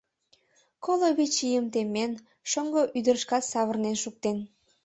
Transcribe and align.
Коло 0.85 1.09
вич 1.17 1.35
ийым 1.49 1.65
темен, 1.73 2.11
шоҥго 2.51 2.81
ӱдырышкат 2.97 3.43
савырнен 3.51 3.97
шуктен. 4.03 4.37